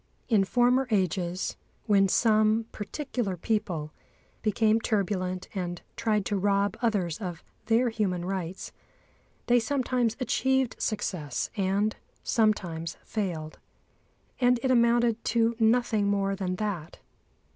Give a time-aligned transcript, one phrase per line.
[0.29, 3.93] In former ages, when some particular people
[4.41, 8.71] became turbulent and tried to rob others of their human rights,
[9.45, 13.59] they sometimes achieved success and sometimes failed.
[14.39, 16.97] And it amounted to nothing more than that.